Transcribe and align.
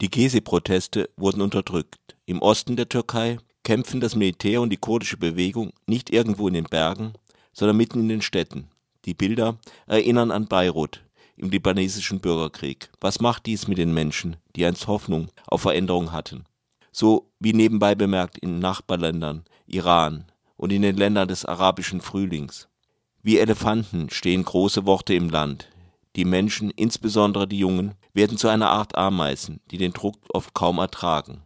Die 0.00 0.10
Gezi-Proteste 0.10 1.10
wurden 1.16 1.40
unterdrückt. 1.40 2.16
Im 2.24 2.40
Osten 2.40 2.76
der 2.76 2.88
Türkei 2.88 3.38
kämpfen 3.64 4.00
das 4.00 4.14
Militär 4.14 4.60
und 4.60 4.70
die 4.70 4.76
kurdische 4.76 5.16
Bewegung 5.16 5.72
nicht 5.88 6.10
irgendwo 6.10 6.46
in 6.46 6.54
den 6.54 6.66
Bergen, 6.66 7.14
sondern 7.52 7.76
mitten 7.76 8.00
in 8.00 8.08
den 8.08 8.22
Städten. 8.22 8.68
Die 9.06 9.14
Bilder 9.14 9.58
erinnern 9.88 10.30
an 10.30 10.46
Beirut 10.46 11.02
im 11.36 11.50
libanesischen 11.50 12.20
Bürgerkrieg. 12.20 12.90
Was 13.00 13.20
macht 13.20 13.46
dies 13.46 13.66
mit 13.66 13.78
den 13.78 13.92
Menschen, 13.92 14.36
die 14.54 14.64
einst 14.64 14.86
Hoffnung 14.86 15.30
auf 15.48 15.62
Veränderung 15.62 16.12
hatten? 16.12 16.44
So 16.92 17.32
wie 17.40 17.52
nebenbei 17.52 17.96
bemerkt 17.96 18.38
in 18.38 18.60
Nachbarländern, 18.60 19.44
Iran 19.66 20.26
und 20.56 20.72
in 20.72 20.82
den 20.82 20.96
Ländern 20.96 21.26
des 21.26 21.44
arabischen 21.44 22.00
Frühlings. 22.00 22.68
Wie 23.22 23.38
Elefanten 23.38 24.10
stehen 24.10 24.44
große 24.44 24.86
Worte 24.86 25.14
im 25.14 25.28
Land. 25.28 25.68
Die 26.14 26.24
Menschen, 26.24 26.70
insbesondere 26.70 27.48
die 27.48 27.58
Jungen, 27.58 27.94
werden 28.18 28.36
zu 28.36 28.48
einer 28.48 28.70
Art 28.70 28.98
Ameisen, 28.98 29.60
die 29.70 29.78
den 29.78 29.92
Druck 29.92 30.16
oft 30.32 30.52
kaum 30.52 30.78
ertragen. 30.78 31.42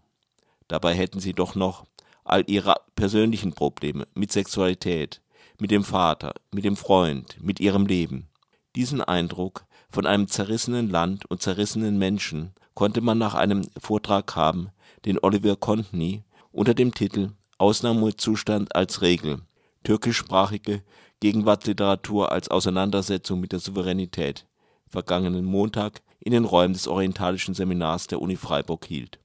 Dabei 0.69 0.95
hätten 0.95 1.21
sie 1.21 1.35
doch 1.35 1.55
noch 1.55 1.85
all 2.25 2.45
ihre 2.47 2.77
persönlichen 2.97 3.53
Probleme 3.53 4.09
mit 4.15 4.33
Sexualität, 4.33 5.21
mit 5.61 5.71
dem 5.71 5.85
Vater, 5.85 6.33
mit 6.51 6.65
dem 6.65 6.77
Freund, 6.77 7.37
mit 7.43 7.61
ihrem 7.61 7.85
Leben. 7.85 8.31
Diesen 8.75 9.03
Eindruck 9.03 9.67
von 9.91 10.07
einem 10.07 10.29
zerrissenen 10.29 10.89
Land 10.89 11.27
und 11.27 11.43
zerrissenen 11.43 11.99
Menschen 11.99 12.55
konnte 12.73 13.03
man 13.03 13.19
nach 13.19 13.35
einem 13.35 13.69
Vortrag 13.79 14.35
haben, 14.35 14.71
den 15.05 15.19
Oliver 15.19 15.57
Contney 15.57 16.25
unter 16.53 16.73
dem 16.73 16.95
Titel 16.95 17.33
Ausnahmezustand 17.59 18.75
als 18.75 19.03
Regel 19.03 19.43
türkischsprachige 19.85 20.83
Gegenwartsliteratur 21.21 22.33
als 22.33 22.49
Auseinandersetzung 22.49 23.41
mit 23.41 23.53
der 23.53 23.59
Souveränität 23.59 24.47
vergangenen 24.89 25.45
Montag 25.45 26.01
in 26.25 26.33
den 26.33 26.45
Räumen 26.45 26.75
des 26.75 26.87
Orientalischen 26.87 27.55
Seminars 27.55 28.07
der 28.07 28.23
Uni 28.23 28.37
Freiburg 28.37 28.85
hielt. 28.87 29.19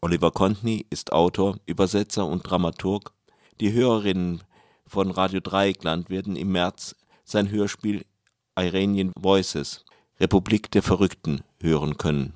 Oliver 0.00 0.30
Contney 0.30 0.86
ist 0.90 1.12
Autor, 1.12 1.58
Übersetzer 1.66 2.26
und 2.26 2.42
Dramaturg. 2.42 3.12
Die 3.60 3.72
Hörerinnen 3.72 4.42
von 4.86 5.10
Radio 5.10 5.40
Dreieckland 5.40 6.10
werden 6.10 6.36
im 6.36 6.52
März 6.52 6.94
sein 7.24 7.50
Hörspiel 7.50 8.04
Iranian 8.56 9.12
Voices 9.16 9.84
Republik 10.20 10.70
der 10.70 10.82
Verrückten 10.82 11.42
hören 11.60 11.96
können. 11.98 12.34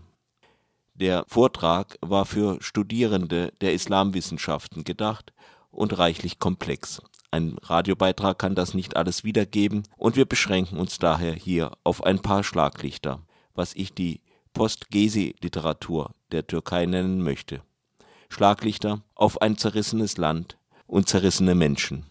Der 0.94 1.24
Vortrag 1.28 1.96
war 2.00 2.26
für 2.26 2.60
Studierende 2.60 3.52
der 3.60 3.72
Islamwissenschaften 3.72 4.82
gedacht 4.82 5.32
und 5.70 5.96
reichlich 5.96 6.40
komplex. 6.40 7.00
Ein 7.30 7.56
Radiobeitrag 7.62 8.38
kann 8.38 8.56
das 8.56 8.74
nicht 8.74 8.96
alles 8.96 9.22
wiedergeben 9.22 9.84
und 9.96 10.16
wir 10.16 10.24
beschränken 10.24 10.78
uns 10.78 10.98
daher 10.98 11.34
hier 11.34 11.70
auf 11.84 12.02
ein 12.02 12.18
paar 12.18 12.42
Schlaglichter 12.42 13.22
was 13.58 13.74
ich 13.74 13.92
die 13.92 14.22
Post-Gezi-Literatur 14.54 16.12
der 16.32 16.46
Türkei 16.46 16.86
nennen 16.86 17.22
möchte. 17.22 17.60
Schlaglichter 18.30 19.02
auf 19.14 19.42
ein 19.42 19.58
zerrissenes 19.58 20.16
Land 20.16 20.58
und 20.86 21.08
zerrissene 21.08 21.54
Menschen. 21.54 22.06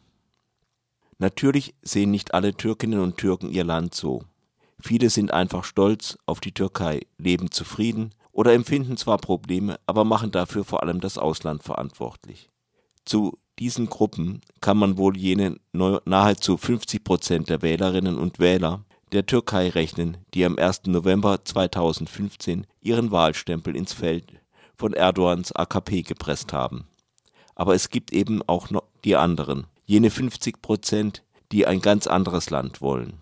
Natürlich 1.18 1.74
sehen 1.82 2.12
nicht 2.12 2.34
alle 2.34 2.54
Türkinnen 2.54 3.00
und 3.00 3.18
Türken 3.18 3.50
ihr 3.50 3.64
Land 3.64 3.96
so. 3.96 4.24
Viele 4.80 5.10
sind 5.10 5.34
einfach 5.34 5.64
stolz 5.64 6.18
auf 6.28 6.40
die 6.40 6.52
Türkei, 6.52 7.02
leben 7.18 7.50
zufrieden 7.50 8.14
oder 8.32 8.54
empfinden 8.54 8.98
zwar 8.98 9.18
Probleme, 9.18 9.80
aber 9.88 10.04
machen 10.04 10.32
dafür 10.32 10.64
vor 10.64 10.84
allem 10.84 11.02
das 11.02 11.18
Ausland 11.18 11.64
verantwortlich. 11.64 12.52
Zu 13.04 13.40
diesen 13.58 13.88
Gruppen 13.88 14.42
kann 14.62 14.78
man 14.78 14.98
wohl 14.98 15.18
jene 15.18 15.58
nahezu 15.72 16.58
50 16.58 17.04
Prozent 17.04 17.50
der 17.50 17.64
Wählerinnen 17.64 18.20
und 18.20 18.38
Wähler 18.38 18.86
der 19.12 19.26
Türkei 19.26 19.70
rechnen, 19.70 20.18
die 20.34 20.44
am 20.46 20.58
1. 20.58 20.84
November 20.88 21.44
2015 21.44 22.68
ihren 22.82 23.12
Wahlstempel 23.12 23.76
ins 23.76 23.94
Feld 23.94 24.26
von 24.76 24.94
Erdogans 24.94 25.52
AKP 25.54 26.04
gepresst 26.04 26.54
haben. 26.54 26.88
Aber 27.56 27.74
es 27.74 27.90
gibt 27.90 28.12
eben 28.12 28.42
auch 28.48 28.70
noch 28.70 28.84
die 29.04 29.16
anderen, 29.16 29.66
jene 29.86 30.12
50 30.12 30.62
Prozent, 30.62 31.24
die 31.52 31.66
ein 31.66 31.82
ganz 31.82 32.06
anderes 32.08 32.50
Land 32.50 32.82
wollen, 32.82 33.14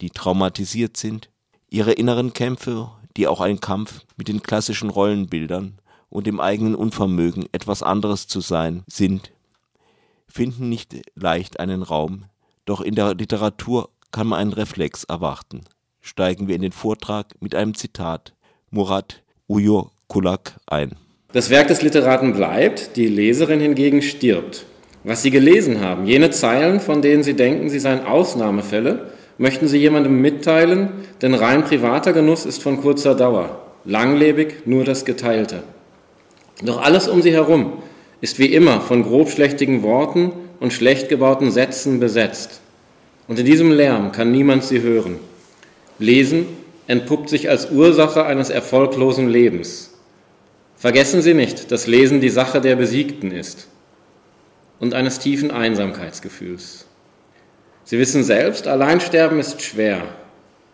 die 0.00 0.10
traumatisiert 0.10 0.96
sind, 0.96 1.28
ihre 1.68 1.92
inneren 1.92 2.32
Kämpfe, 2.32 2.90
die 3.16 3.26
auch 3.26 3.40
ein 3.40 3.60
Kampf 3.60 4.00
mit 4.16 4.28
den 4.28 4.42
klassischen 4.42 4.90
Rollenbildern 4.90 5.78
und 6.08 6.26
dem 6.26 6.40
eigenen 6.40 6.74
Unvermögen, 6.74 7.46
etwas 7.52 7.82
anderes 7.82 8.28
zu 8.28 8.40
sein, 8.40 8.84
sind, 8.86 9.32
finden 10.28 10.68
nicht 10.68 10.94
leicht 11.14 11.60
einen 11.60 11.82
Raum, 11.82 12.26
doch 12.64 12.80
in 12.80 12.94
der 12.94 13.14
Literatur 13.14 13.90
kann 14.12 14.28
man 14.28 14.38
einen 14.38 14.52
Reflex 14.52 15.04
erwarten. 15.04 15.62
Steigen 16.00 16.48
wir 16.48 16.54
in 16.54 16.62
den 16.62 16.72
Vortrag 16.72 17.34
mit 17.40 17.54
einem 17.54 17.74
Zitat 17.74 18.34
Murat 18.70 19.22
Kulak 20.08 20.54
ein. 20.66 20.92
Das 21.32 21.50
Werk 21.50 21.68
des 21.68 21.82
Literaten 21.82 22.34
bleibt, 22.34 22.96
die 22.96 23.08
Leserin 23.08 23.60
hingegen 23.60 24.02
stirbt. 24.02 24.66
Was 25.04 25.22
Sie 25.22 25.30
gelesen 25.30 25.80
haben, 25.80 26.06
jene 26.06 26.30
Zeilen, 26.30 26.78
von 26.78 27.02
denen 27.02 27.22
Sie 27.22 27.34
denken, 27.34 27.68
sie 27.68 27.80
seien 27.80 28.04
Ausnahmefälle, 28.04 29.12
möchten 29.38 29.66
Sie 29.66 29.78
jemandem 29.78 30.20
mitteilen, 30.20 30.90
denn 31.20 31.34
rein 31.34 31.64
privater 31.64 32.12
Genuss 32.12 32.46
ist 32.46 32.62
von 32.62 32.80
kurzer 32.80 33.14
Dauer, 33.14 33.62
langlebig 33.84 34.66
nur 34.66 34.84
das 34.84 35.04
Geteilte. 35.04 35.64
Doch 36.62 36.80
alles 36.80 37.08
um 37.08 37.22
Sie 37.22 37.32
herum 37.32 37.82
ist 38.20 38.38
wie 38.38 38.54
immer 38.54 38.80
von 38.80 39.02
grobschlächtigen 39.02 39.82
Worten 39.82 40.32
und 40.60 40.72
schlecht 40.72 41.08
gebauten 41.08 41.50
Sätzen 41.50 41.98
besetzt. 41.98 42.61
Und 43.32 43.38
in 43.38 43.46
diesem 43.46 43.72
Lärm 43.72 44.12
kann 44.12 44.30
niemand 44.30 44.62
sie 44.62 44.82
hören. 44.82 45.16
Lesen 45.98 46.44
entpuppt 46.86 47.30
sich 47.30 47.48
als 47.48 47.70
Ursache 47.70 48.26
eines 48.26 48.50
erfolglosen 48.50 49.26
Lebens. 49.26 49.94
Vergessen 50.76 51.22
Sie 51.22 51.32
nicht, 51.32 51.72
dass 51.72 51.86
Lesen 51.86 52.20
die 52.20 52.28
Sache 52.28 52.60
der 52.60 52.76
Besiegten 52.76 53.30
ist 53.30 53.68
und 54.80 54.92
eines 54.92 55.18
tiefen 55.18 55.50
Einsamkeitsgefühls. 55.50 56.84
Sie 57.84 57.98
wissen 57.98 58.22
selbst, 58.22 58.68
Alleinsterben 58.68 59.38
ist 59.38 59.62
schwer. 59.62 60.02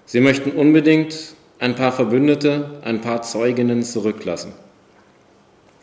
Sie 0.05 0.19
möchten 0.19 0.51
unbedingt 0.51 1.15
ein 1.61 1.77
paar 1.77 1.93
Verbündete, 1.93 2.81
ein 2.83 3.01
paar 3.01 3.23
Zeuginnen 3.23 3.85
zurücklassen. 3.85 4.53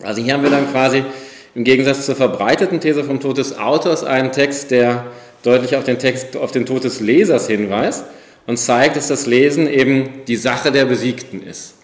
Also 0.03 0.21
hier 0.21 0.33
haben 0.33 0.43
wir 0.43 0.49
dann 0.49 0.69
quasi 0.69 1.05
im 1.53 1.63
Gegensatz 1.63 2.05
zur 2.05 2.17
verbreiteten 2.17 2.81
These 2.81 3.05
vom 3.05 3.21
Tod 3.21 3.37
des 3.37 3.57
Autors 3.57 4.03
einen 4.03 4.33
Text, 4.33 4.71
der 4.71 5.05
deutlich 5.45 5.75
auf 5.75 5.83
den 5.83 5.99
Text, 5.99 6.35
auf 6.37 6.51
den 6.51 6.65
Tod 6.65 6.83
des 6.83 6.99
Lesers 6.99 7.47
hinweist 7.47 8.05
und 8.47 8.57
zeigt, 8.57 8.95
dass 8.95 9.07
das 9.07 9.27
Lesen 9.27 9.67
eben 9.71 10.09
die 10.27 10.35
Sache 10.35 10.71
der 10.71 10.85
Besiegten 10.85 11.43
ist. 11.43 11.75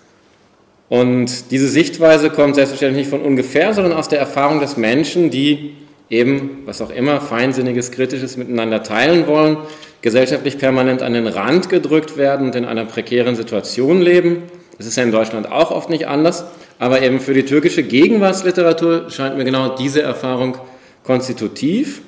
Und 0.89 1.51
diese 1.51 1.69
Sichtweise 1.69 2.29
kommt 2.29 2.55
selbstverständlich 2.55 3.05
nicht 3.05 3.09
von 3.09 3.21
ungefähr, 3.21 3.73
sondern 3.73 3.93
aus 3.93 4.09
der 4.09 4.19
Erfahrung 4.19 4.59
des 4.59 4.77
Menschen, 4.77 5.29
die 5.29 5.75
eben, 6.09 6.63
was 6.65 6.81
auch 6.81 6.89
immer, 6.89 7.21
feinsinniges, 7.21 7.91
kritisches 7.91 8.35
miteinander 8.35 8.83
teilen 8.83 9.27
wollen, 9.27 9.57
gesellschaftlich 10.01 10.57
permanent 10.57 11.01
an 11.01 11.13
den 11.13 11.27
Rand 11.27 11.69
gedrückt 11.69 12.17
werden 12.17 12.47
und 12.47 12.55
in 12.55 12.65
einer 12.65 12.85
prekären 12.85 13.35
Situation 13.35 14.01
leben. 14.01 14.43
Das 14.77 14.87
ist 14.87 14.97
ja 14.97 15.03
in 15.03 15.11
Deutschland 15.11 15.49
auch 15.49 15.71
oft 15.71 15.89
nicht 15.89 16.07
anders, 16.07 16.43
aber 16.79 17.01
eben 17.01 17.19
für 17.19 17.33
die 17.33 17.45
türkische 17.45 17.83
Gegenwartsliteratur 17.83 19.09
scheint 19.09 19.37
mir 19.37 19.45
genau 19.45 19.75
diese 19.75 20.01
Erfahrung 20.01 20.57
konstitutiv. 21.03 22.01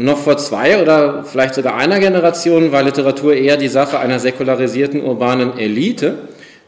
Noch 0.00 0.16
vor 0.16 0.38
zwei 0.38 0.80
oder 0.80 1.24
vielleicht 1.24 1.54
sogar 1.54 1.76
einer 1.76 2.00
Generation 2.00 2.72
war 2.72 2.82
Literatur 2.82 3.34
eher 3.34 3.58
die 3.58 3.68
Sache 3.68 3.98
einer 3.98 4.18
säkularisierten 4.18 5.02
urbanen 5.04 5.58
Elite, 5.58 6.20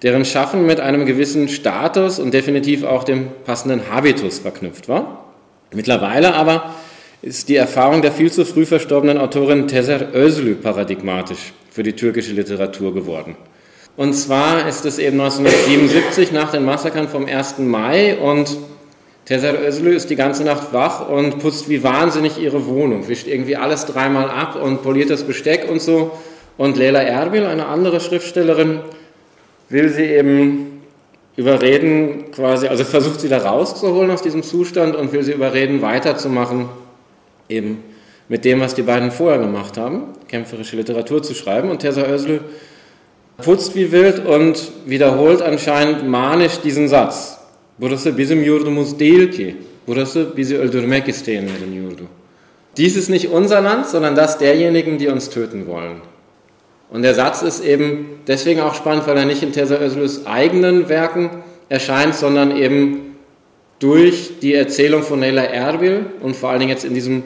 deren 0.02 0.26
Schaffen 0.26 0.66
mit 0.66 0.80
einem 0.80 1.06
gewissen 1.06 1.48
Status 1.48 2.18
und 2.18 2.34
definitiv 2.34 2.84
auch 2.84 3.04
dem 3.04 3.28
passenden 3.46 3.90
Habitus 3.90 4.40
verknüpft 4.40 4.86
war. 4.90 5.24
Mittlerweile 5.72 6.34
aber 6.34 6.74
ist 7.22 7.48
die 7.48 7.56
Erfahrung 7.56 8.02
der 8.02 8.12
viel 8.12 8.30
zu 8.30 8.44
früh 8.44 8.66
verstorbenen 8.66 9.16
Autorin 9.16 9.66
Tezer 9.66 10.14
Özlü 10.14 10.54
paradigmatisch 10.54 11.54
für 11.70 11.82
die 11.82 11.94
türkische 11.94 12.34
Literatur 12.34 12.92
geworden. 12.92 13.34
Und 13.96 14.12
zwar 14.12 14.68
ist 14.68 14.84
es 14.84 14.98
eben 14.98 15.18
1977 15.18 16.32
nach 16.32 16.50
den 16.50 16.66
Massakern 16.66 17.08
vom 17.08 17.24
1. 17.24 17.60
Mai 17.60 18.18
und 18.18 18.58
Teser 19.24 19.54
Özlü 19.62 19.94
ist 19.94 20.10
die 20.10 20.16
ganze 20.16 20.42
Nacht 20.42 20.72
wach 20.72 21.08
und 21.08 21.38
putzt 21.38 21.68
wie 21.68 21.82
wahnsinnig 21.84 22.38
ihre 22.38 22.66
Wohnung, 22.66 23.08
wischt 23.08 23.28
irgendwie 23.28 23.56
alles 23.56 23.86
dreimal 23.86 24.28
ab 24.28 24.60
und 24.60 24.82
poliert 24.82 25.10
das 25.10 25.22
Besteck 25.22 25.70
und 25.70 25.80
so. 25.80 26.10
Und 26.58 26.76
Leila 26.76 27.00
Erbil, 27.00 27.46
eine 27.46 27.66
andere 27.66 28.00
Schriftstellerin, 28.00 28.80
will 29.68 29.88
sie 29.88 30.04
eben 30.04 30.82
überreden, 31.36 32.30
quasi, 32.32 32.66
also 32.66 32.84
versucht 32.84 33.20
sie 33.20 33.28
da 33.28 33.38
rauszuholen 33.38 34.10
aus 34.10 34.22
diesem 34.22 34.42
Zustand 34.42 34.96
und 34.96 35.12
will 35.12 35.22
sie 35.22 35.32
überreden, 35.32 35.82
weiterzumachen, 35.82 36.68
eben 37.48 37.82
mit 38.28 38.44
dem, 38.44 38.60
was 38.60 38.74
die 38.74 38.82
beiden 38.82 39.10
vorher 39.10 39.38
gemacht 39.38 39.78
haben, 39.78 40.04
kämpferische 40.28 40.76
Literatur 40.76 41.22
zu 41.22 41.34
schreiben. 41.34 41.70
Und 41.70 41.78
Tessa 41.78 42.06
Özlü 42.06 42.40
putzt 43.38 43.74
wie 43.74 43.92
wild 43.92 44.24
und 44.24 44.72
wiederholt 44.84 45.42
anscheinend 45.42 46.08
manisch 46.08 46.60
diesen 46.60 46.88
Satz. 46.88 47.38
Burası 47.78 48.18
bizim 48.18 48.42
yurdumuz 48.42 48.98
değil 48.98 49.30
ki. 49.30 49.56
Burası 49.86 50.36
bizi 50.36 50.58
öldürmek 50.58 51.08
isteyenlerin 51.08 51.72
yurdu. 51.72 52.02
Dies 52.76 52.96
ist 52.96 53.10
nicht 53.10 53.28
unser 53.30 53.62
Land, 53.62 53.86
sondern 53.86 54.16
das 54.16 54.38
derjenigen, 54.38 54.98
die 54.98 55.08
uns 55.08 55.28
töten 55.30 55.66
wollen. 55.66 55.96
Und 56.90 57.02
der 57.02 57.14
Satz 57.14 57.42
ist 57.42 57.64
eben 57.64 58.20
deswegen 58.26 58.60
auch 58.60 58.74
spannend, 58.74 59.06
weil 59.06 59.16
er 59.16 59.24
nicht 59.24 59.42
in 59.42 59.52
Özlüs 59.52 60.26
eigenen 60.26 60.88
Werken 60.88 61.30
erscheint, 61.68 62.14
sondern 62.14 62.56
eben 62.56 63.16
durch 63.78 64.38
die 64.40 64.54
Erzählung 64.54 65.02
von 65.02 65.20
Leila 65.20 65.42
Erbil 65.42 66.06
und 66.20 66.36
vor 66.36 66.50
allen 66.50 66.60
Dingen 66.60 66.70
jetzt 66.70 66.84
in 66.84 66.94
diesem 66.94 67.24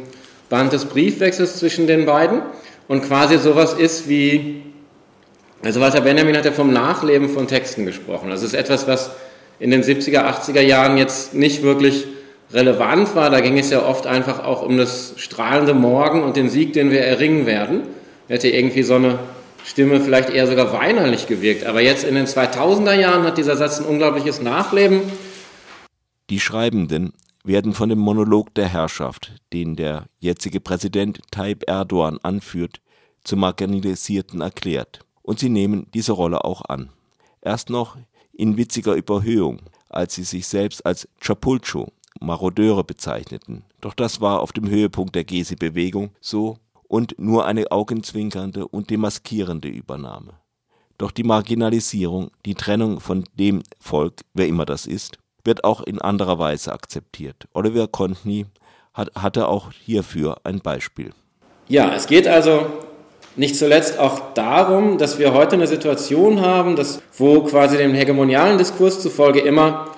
Band 0.48 0.72
des 0.72 0.86
Briefwechsels 0.86 1.58
zwischen 1.58 1.86
den 1.86 2.06
beiden 2.06 2.42
und 2.88 3.02
quasi 3.02 3.38
sowas 3.38 3.74
ist 3.74 4.08
wie, 4.08 4.62
also 5.62 5.80
Walter 5.80 6.00
Benjamin 6.00 6.36
hat 6.36 6.44
ja 6.44 6.52
vom 6.52 6.72
Nachleben 6.72 7.28
von 7.28 7.46
Texten 7.46 7.84
gesprochen. 7.84 8.30
Es 8.30 8.42
ist 8.42 8.54
etwas, 8.54 8.86
was 8.86 9.10
in 9.58 9.70
den 9.70 9.82
70er, 9.82 10.24
80er 10.24 10.60
Jahren 10.60 10.98
jetzt 10.98 11.34
nicht 11.34 11.62
wirklich 11.62 12.06
relevant 12.52 13.14
war. 13.14 13.30
Da 13.30 13.40
ging 13.40 13.58
es 13.58 13.70
ja 13.70 13.84
oft 13.84 14.06
einfach 14.06 14.44
auch 14.44 14.62
um 14.62 14.76
das 14.76 15.14
strahlende 15.16 15.74
Morgen 15.74 16.22
und 16.22 16.36
den 16.36 16.48
Sieg, 16.48 16.72
den 16.72 16.90
wir 16.90 17.00
erringen 17.00 17.46
werden. 17.46 17.82
Hätte 18.28 18.48
irgendwie 18.48 18.82
so 18.82 18.94
eine 18.94 19.18
Stimme 19.64 20.00
vielleicht 20.00 20.30
eher 20.30 20.46
sogar 20.46 20.72
weinerlich 20.72 21.26
gewirkt. 21.26 21.66
Aber 21.66 21.80
jetzt 21.80 22.04
in 22.04 22.14
den 22.14 22.26
2000er 22.26 22.94
Jahren 22.94 23.24
hat 23.24 23.38
dieser 23.38 23.56
Satz 23.56 23.80
ein 23.80 23.86
unglaubliches 23.86 24.40
Nachleben. 24.40 25.00
Die 26.30 26.40
Schreibenden 26.40 27.12
werden 27.44 27.72
von 27.72 27.88
dem 27.88 27.98
Monolog 27.98 28.54
der 28.54 28.68
Herrschaft, 28.68 29.32
den 29.52 29.76
der 29.76 30.06
jetzige 30.18 30.60
Präsident 30.60 31.20
Tayyip 31.30 31.64
Erdogan 31.68 32.18
anführt, 32.22 32.80
zum 33.22 33.40
Marginalisierten 33.40 34.40
erklärt. 34.40 35.00
Und 35.22 35.38
sie 35.38 35.48
nehmen 35.48 35.86
diese 35.94 36.12
Rolle 36.12 36.44
auch 36.44 36.62
an. 36.68 36.90
Erst 37.42 37.70
noch 37.70 37.96
in 38.36 38.56
witziger 38.56 38.94
Überhöhung, 38.94 39.60
als 39.88 40.14
sie 40.14 40.24
sich 40.24 40.46
selbst 40.46 40.84
als 40.84 41.08
Chapulcho, 41.20 41.92
Marodeure 42.20 42.84
bezeichneten. 42.84 43.64
Doch 43.80 43.94
das 43.94 44.20
war 44.20 44.40
auf 44.40 44.52
dem 44.52 44.68
Höhepunkt 44.68 45.14
der 45.14 45.24
Gesi-Bewegung 45.24 46.10
so 46.20 46.58
und 46.88 47.18
nur 47.18 47.46
eine 47.46 47.70
augenzwinkernde 47.70 48.66
und 48.68 48.90
demaskierende 48.90 49.68
Übernahme. 49.68 50.34
Doch 50.98 51.10
die 51.10 51.24
Marginalisierung, 51.24 52.30
die 52.46 52.54
Trennung 52.54 53.00
von 53.00 53.24
dem 53.34 53.62
Volk, 53.78 54.22
wer 54.32 54.48
immer 54.48 54.64
das 54.64 54.86
ist, 54.86 55.18
wird 55.44 55.64
auch 55.64 55.82
in 55.82 56.00
anderer 56.00 56.38
Weise 56.38 56.72
akzeptiert. 56.72 57.46
Oliver 57.52 57.86
Contney 57.86 58.46
hat, 58.94 59.14
hatte 59.14 59.48
auch 59.48 59.72
hierfür 59.72 60.38
ein 60.44 60.60
Beispiel. 60.60 61.12
Ja, 61.68 61.92
es 61.94 62.06
geht 62.06 62.26
also 62.26 62.66
nicht 63.36 63.56
zuletzt 63.56 63.98
auch 63.98 64.32
darum, 64.34 64.98
dass 64.98 65.18
wir 65.18 65.34
heute 65.34 65.56
eine 65.56 65.66
Situation 65.66 66.40
haben, 66.40 66.74
dass, 66.74 67.00
wo 67.16 67.42
quasi 67.42 67.76
dem 67.76 67.94
hegemonialen 67.94 68.58
Diskurs 68.58 69.00
zufolge 69.00 69.40
immer 69.40 69.90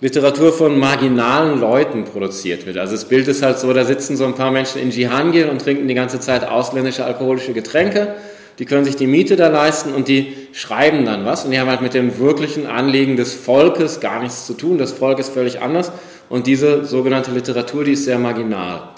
Literatur 0.00 0.52
von 0.52 0.78
marginalen 0.78 1.58
Leuten 1.58 2.04
produziert 2.04 2.66
wird. 2.66 2.76
Also 2.76 2.92
das 2.92 3.06
Bild 3.06 3.28
ist 3.28 3.42
halt 3.42 3.58
so, 3.58 3.72
da 3.72 3.84
sitzen 3.84 4.16
so 4.16 4.26
ein 4.26 4.34
paar 4.34 4.50
Menschen 4.50 4.80
in 4.80 4.90
Jihangir 4.90 5.50
und 5.50 5.62
trinken 5.62 5.88
die 5.88 5.94
ganze 5.94 6.20
Zeit 6.20 6.46
ausländische 6.46 7.04
alkoholische 7.04 7.54
Getränke. 7.54 8.14
Die 8.58 8.64
können 8.64 8.84
sich 8.84 8.96
die 8.96 9.06
Miete 9.06 9.36
da 9.36 9.48
leisten 9.48 9.92
und 9.92 10.08
die 10.08 10.34
schreiben 10.52 11.04
dann 11.04 11.24
was. 11.24 11.44
Und 11.44 11.50
die 11.50 11.60
haben 11.60 11.68
halt 11.68 11.82
mit 11.82 11.94
dem 11.94 12.18
wirklichen 12.18 12.66
Anliegen 12.66 13.16
des 13.16 13.34
Volkes 13.34 14.00
gar 14.00 14.22
nichts 14.22 14.46
zu 14.46 14.54
tun. 14.54 14.78
Das 14.78 14.92
Volk 14.92 15.18
ist 15.18 15.32
völlig 15.32 15.60
anders. 15.60 15.92
Und 16.28 16.46
diese 16.46 16.84
sogenannte 16.84 17.30
Literatur, 17.30 17.84
die 17.84 17.92
ist 17.92 18.04
sehr 18.04 18.18
marginal. 18.18 18.95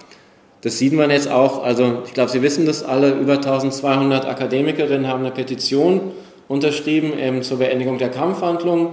Das 0.62 0.78
sieht 0.78 0.92
man 0.92 1.10
jetzt 1.10 1.30
auch, 1.30 1.62
also 1.62 2.02
ich 2.04 2.14
glaube, 2.14 2.30
Sie 2.30 2.42
wissen 2.42 2.66
das 2.66 2.82
alle, 2.82 3.12
über 3.12 3.34
1200 3.34 4.26
Akademikerinnen 4.26 5.06
haben 5.06 5.20
eine 5.20 5.30
Petition 5.30 6.12
unterschrieben 6.48 7.16
eben 7.18 7.42
zur 7.42 7.58
Beendigung 7.58 7.98
der 7.98 8.10
Kampfhandlungen. 8.10 8.90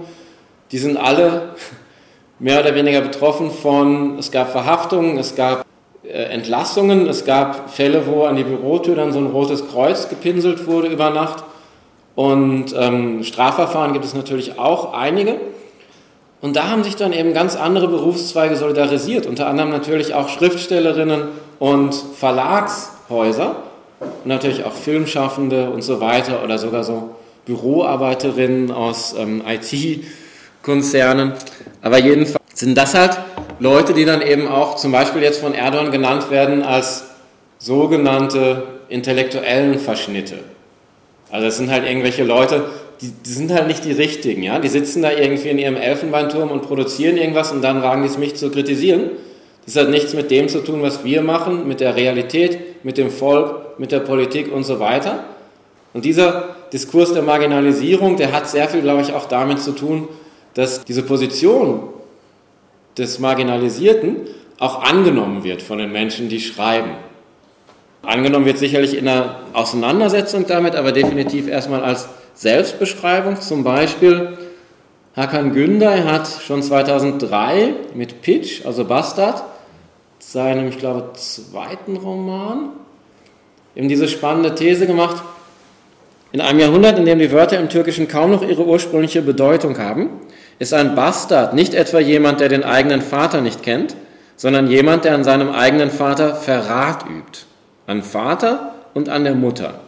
Die 0.70 0.78
sind 0.78 0.96
alle 0.96 1.54
mehr 2.38 2.60
oder 2.60 2.74
weniger 2.74 3.00
betroffen 3.00 3.50
von, 3.50 4.18
es 4.18 4.30
gab 4.30 4.50
Verhaftungen, 4.52 5.18
es 5.18 5.34
gab 5.34 5.64
äh, 6.04 6.24
Entlassungen, 6.24 7.08
es 7.08 7.24
gab 7.24 7.70
Fälle, 7.70 8.06
wo 8.06 8.24
an 8.24 8.36
die 8.36 8.44
Bürotür 8.44 8.94
dann 8.94 9.12
so 9.12 9.18
ein 9.18 9.26
rotes 9.26 9.68
Kreuz 9.68 10.08
gepinselt 10.08 10.66
wurde 10.66 10.88
über 10.88 11.10
Nacht. 11.10 11.42
Und 12.14 12.74
ähm, 12.78 13.24
Strafverfahren 13.24 13.92
gibt 13.92 14.04
es 14.04 14.14
natürlich 14.14 14.58
auch 14.58 14.92
einige. 14.94 15.36
Und 16.46 16.54
da 16.54 16.68
haben 16.68 16.84
sich 16.84 16.94
dann 16.94 17.12
eben 17.12 17.34
ganz 17.34 17.56
andere 17.56 17.88
Berufszweige 17.88 18.54
solidarisiert, 18.54 19.26
unter 19.26 19.48
anderem 19.48 19.70
natürlich 19.70 20.14
auch 20.14 20.28
Schriftstellerinnen 20.28 21.22
und 21.58 21.92
Verlagshäuser 21.92 23.56
und 23.98 24.26
natürlich 24.26 24.62
auch 24.62 24.72
Filmschaffende 24.72 25.70
und 25.70 25.82
so 25.82 26.00
weiter 26.00 26.44
oder 26.44 26.58
sogar 26.58 26.84
so 26.84 27.16
Büroarbeiterinnen 27.46 28.70
aus 28.70 29.16
ähm, 29.18 29.42
IT-Konzernen. 29.44 31.32
Aber 31.82 31.98
jedenfalls 31.98 32.38
sind 32.54 32.78
das 32.78 32.94
halt 32.94 33.18
Leute, 33.58 33.92
die 33.92 34.04
dann 34.04 34.22
eben 34.22 34.46
auch 34.46 34.76
zum 34.76 34.92
Beispiel 34.92 35.22
jetzt 35.22 35.40
von 35.40 35.52
Erdogan 35.52 35.90
genannt 35.90 36.30
werden 36.30 36.62
als 36.62 37.06
sogenannte 37.58 38.62
intellektuellen 38.88 39.80
Verschnitte. 39.80 40.38
Also 41.28 41.48
es 41.48 41.56
sind 41.56 41.72
halt 41.72 41.84
irgendwelche 41.88 42.22
Leute, 42.22 42.66
die, 43.00 43.10
die, 43.24 43.30
sind 43.30 43.52
halt 43.52 43.66
nicht 43.66 43.84
die 43.84 43.92
richtigen, 43.92 44.42
ja. 44.42 44.58
Die 44.58 44.68
sitzen 44.68 45.02
da 45.02 45.12
irgendwie 45.12 45.48
in 45.48 45.58
ihrem 45.58 45.76
Elfenbeinturm 45.76 46.50
und 46.50 46.62
produzieren 46.62 47.16
irgendwas 47.16 47.52
und 47.52 47.62
dann 47.62 47.82
wagen 47.82 48.02
die 48.02 48.08
es 48.08 48.18
mich 48.18 48.34
zu 48.36 48.50
kritisieren. 48.50 49.10
Das 49.64 49.76
hat 49.76 49.90
nichts 49.90 50.14
mit 50.14 50.30
dem 50.30 50.48
zu 50.48 50.60
tun, 50.60 50.82
was 50.82 51.04
wir 51.04 51.22
machen, 51.22 51.66
mit 51.66 51.80
der 51.80 51.96
Realität, 51.96 52.84
mit 52.84 52.98
dem 52.98 53.10
Volk, 53.10 53.78
mit 53.78 53.92
der 53.92 54.00
Politik 54.00 54.52
und 54.52 54.64
so 54.64 54.78
weiter. 54.78 55.24
Und 55.92 56.04
dieser 56.04 56.56
Diskurs 56.72 57.12
der 57.12 57.22
Marginalisierung, 57.22 58.16
der 58.16 58.32
hat 58.32 58.48
sehr 58.48 58.68
viel, 58.68 58.82
glaube 58.82 59.02
ich, 59.02 59.12
auch 59.12 59.26
damit 59.26 59.60
zu 59.60 59.72
tun, 59.72 60.08
dass 60.54 60.84
diese 60.84 61.02
Position 61.02 61.88
des 62.96 63.18
Marginalisierten 63.18 64.16
auch 64.58 64.82
angenommen 64.82 65.44
wird 65.44 65.62
von 65.62 65.78
den 65.78 65.92
Menschen, 65.92 66.28
die 66.28 66.40
schreiben. 66.40 66.92
Angenommen 68.06 68.46
wird 68.46 68.58
sicherlich 68.58 68.96
in 68.96 69.08
einer 69.08 69.40
Auseinandersetzung 69.52 70.46
damit, 70.46 70.76
aber 70.76 70.92
definitiv 70.92 71.48
erstmal 71.48 71.82
als 71.82 72.08
Selbstbeschreibung. 72.34 73.40
Zum 73.40 73.64
Beispiel 73.64 74.38
Hakan 75.16 75.52
Günday 75.52 76.02
hat 76.02 76.28
schon 76.28 76.62
2003 76.62 77.74
mit 77.94 78.22
Pitch, 78.22 78.64
also 78.64 78.84
Bastard, 78.84 79.42
seinem, 80.20 80.68
ich 80.68 80.78
glaube, 80.78 81.14
zweiten 81.14 81.96
Roman, 81.96 82.70
eben 83.74 83.88
diese 83.88 84.06
spannende 84.06 84.54
These 84.54 84.86
gemacht, 84.86 85.22
in 86.30 86.40
einem 86.40 86.60
Jahrhundert, 86.60 86.98
in 86.98 87.06
dem 87.06 87.18
die 87.18 87.32
Wörter 87.32 87.58
im 87.58 87.68
Türkischen 87.68 88.06
kaum 88.06 88.30
noch 88.30 88.42
ihre 88.42 88.64
ursprüngliche 88.64 89.22
Bedeutung 89.22 89.78
haben, 89.78 90.10
ist 90.60 90.74
ein 90.74 90.94
Bastard 90.94 91.54
nicht 91.54 91.74
etwa 91.74 91.98
jemand, 91.98 92.40
der 92.40 92.50
den 92.50 92.62
eigenen 92.62 93.02
Vater 93.02 93.40
nicht 93.40 93.64
kennt, 93.64 93.96
sondern 94.36 94.68
jemand, 94.68 95.04
der 95.04 95.14
an 95.14 95.24
seinem 95.24 95.50
eigenen 95.50 95.90
Vater 95.90 96.36
Verrat 96.36 97.04
übt. 97.06 97.46
An 97.86 98.02
Vater 98.02 98.74
und 98.94 99.08
an 99.08 99.24
der 99.24 99.34
Mutter. 99.34 99.80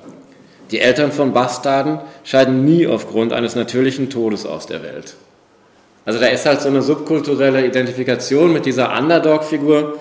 Die 0.70 0.80
Eltern 0.80 1.12
von 1.12 1.32
Bastarden 1.32 2.00
scheiden 2.24 2.64
nie 2.64 2.86
aufgrund 2.86 3.32
eines 3.32 3.54
natürlichen 3.54 4.10
Todes 4.10 4.46
aus 4.46 4.66
der 4.66 4.82
Welt. 4.82 5.16
Also 6.04 6.20
da 6.20 6.26
ist 6.26 6.46
halt 6.46 6.60
so 6.60 6.68
eine 6.68 6.82
subkulturelle 6.82 7.66
Identifikation 7.66 8.52
mit 8.52 8.66
dieser 8.66 8.96
Underdog-Figur. 8.96 9.98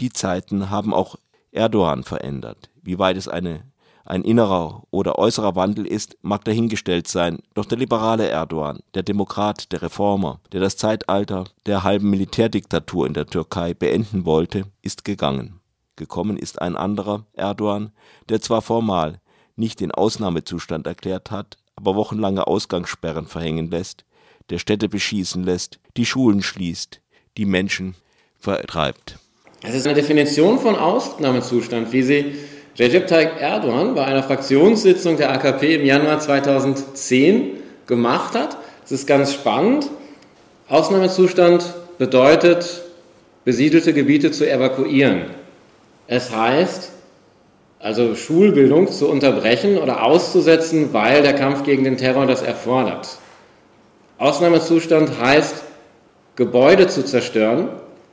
Die 0.00 0.10
Zeiten 0.10 0.70
haben 0.70 0.92
auch 0.92 1.16
Erdogan 1.52 2.02
verändert. 2.02 2.70
Wie 2.82 2.98
weit 2.98 3.16
es 3.16 3.28
eine 3.28 3.62
ein 4.04 4.22
innerer 4.22 4.82
oder 4.90 5.18
äußerer 5.18 5.56
Wandel 5.56 5.86
ist, 5.86 6.18
mag 6.22 6.44
dahingestellt 6.44 7.08
sein, 7.08 7.38
doch 7.54 7.64
der 7.64 7.78
liberale 7.78 8.28
Erdogan, 8.28 8.80
der 8.94 9.02
Demokrat, 9.02 9.72
der 9.72 9.82
Reformer, 9.82 10.40
der 10.52 10.60
das 10.60 10.76
Zeitalter 10.76 11.44
der 11.66 11.84
halben 11.84 12.10
Militärdiktatur 12.10 13.06
in 13.06 13.14
der 13.14 13.26
Türkei 13.26 13.72
beenden 13.72 14.26
wollte, 14.26 14.64
ist 14.82 15.04
gegangen. 15.04 15.60
Gekommen 15.96 16.36
ist 16.36 16.60
ein 16.60 16.76
anderer 16.76 17.24
Erdogan, 17.34 17.92
der 18.28 18.40
zwar 18.40 18.62
formal 18.62 19.20
nicht 19.56 19.80
den 19.80 19.92
Ausnahmezustand 19.92 20.86
erklärt 20.86 21.30
hat, 21.30 21.56
aber 21.76 21.94
wochenlange 21.94 22.46
Ausgangssperren 22.46 23.26
verhängen 23.26 23.70
lässt, 23.70 24.04
der 24.50 24.58
Städte 24.58 24.88
beschießen 24.88 25.44
lässt, 25.44 25.78
die 25.96 26.04
Schulen 26.04 26.42
schließt, 26.42 27.00
die 27.36 27.46
Menschen 27.46 27.94
vertreibt. 28.38 29.18
Es 29.62 29.74
ist 29.74 29.86
eine 29.86 29.94
Definition 29.94 30.58
von 30.58 30.76
Ausnahmezustand, 30.76 31.92
wie 31.92 32.02
sie 32.02 32.34
Recep 32.78 33.06
Tayyip 33.06 33.40
Erdogan 33.40 33.94
bei 33.94 34.04
einer 34.04 34.22
Fraktionssitzung 34.22 35.16
der 35.16 35.30
AKP 35.32 35.76
im 35.76 35.86
Januar 35.86 36.18
2010 36.18 37.62
gemacht 37.86 38.34
hat. 38.34 38.58
Es 38.84 38.92
ist 38.92 39.06
ganz 39.06 39.32
spannend. 39.32 39.88
Ausnahmezustand 40.68 41.74
bedeutet, 41.98 42.82
besiedelte 43.44 43.92
Gebiete 43.92 44.32
zu 44.32 44.50
evakuieren. 44.50 45.26
Es 46.06 46.34
heißt, 46.34 46.90
also 47.78 48.14
Schulbildung 48.14 48.90
zu 48.90 49.08
unterbrechen 49.08 49.78
oder 49.78 50.02
auszusetzen, 50.02 50.92
weil 50.92 51.22
der 51.22 51.34
Kampf 51.34 51.64
gegen 51.64 51.84
den 51.84 51.96
Terror 51.96 52.26
das 52.26 52.42
erfordert. 52.42 53.18
Ausnahmezustand 54.18 55.20
heißt, 55.20 55.62
Gebäude 56.36 56.88
zu 56.88 57.04
zerstören, 57.04 57.68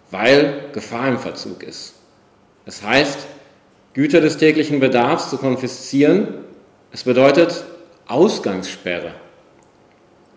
weil 0.09 0.65
Gefahr 0.73 1.07
im 1.07 1.17
Verzug 1.17 1.63
ist. 1.63 1.93
Es 2.65 2.83
heißt, 2.83 3.19
Güter 3.93 4.21
des 4.21 4.37
täglichen 4.37 4.79
Bedarfs 4.79 5.29
zu 5.29 5.37
konfiszieren. 5.37 6.27
Es 6.91 7.03
bedeutet 7.03 7.63
Ausgangssperre. 8.07 9.13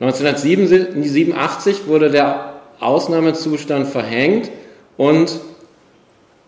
1987 0.01 1.87
wurde 1.87 2.11
der 2.11 2.55
Ausnahmezustand 2.81 3.87
verhängt 3.87 4.51
und 4.97 5.41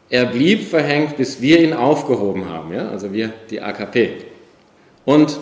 er 0.09 0.27
blieb 0.27 0.69
verhängt, 0.69 1.17
bis 1.17 1.41
wir 1.41 1.61
ihn 1.61 1.73
aufgehoben 1.73 2.49
haben, 2.49 2.73
ja? 2.73 2.89
also 2.89 3.13
wir, 3.13 3.33
die 3.51 3.61
AKP. 3.61 4.25
Und 5.05 5.39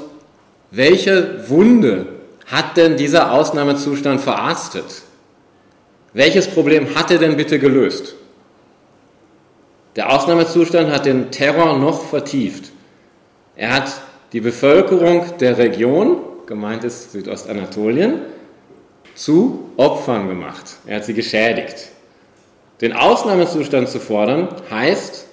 welche 0.71 1.49
Wunde 1.49 2.07
hat 2.47 2.77
denn 2.77 2.97
dieser 2.97 3.33
Ausnahmezustand 3.33 4.21
verarztet? 4.21 5.03
Welches 6.13 6.49
Problem 6.49 6.95
hat 6.95 7.11
er 7.11 7.19
denn 7.19 7.37
bitte 7.37 7.59
gelöst? 7.59 8.15
Der 9.97 10.13
Ausnahmezustand 10.13 10.91
hat 10.91 11.07
den 11.07 11.31
Terror 11.31 11.79
noch 11.79 12.05
vertieft. 12.07 12.73
Er 13.57 13.73
hat 13.73 13.93
die 14.33 14.41
Bevölkerung 14.41 15.25
der 15.39 15.59
Region, 15.59 16.19
gemeint 16.47 16.85
ist 16.85 17.13
Südostanatolien, 17.13 18.21
zu 19.15 19.71
Opfern 19.77 20.29
gemacht. 20.29 20.79
Er 20.87 20.97
hat 20.97 21.05
sie 21.05 21.15
geschädigt. 21.15 21.91
Den 22.81 22.93
Ausnahmezustand 22.93 23.89
zu 23.89 24.01
fordern, 24.01 24.49
heißt, 24.71 25.27